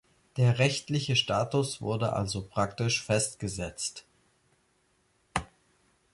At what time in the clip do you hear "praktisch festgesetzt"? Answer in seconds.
2.47-4.03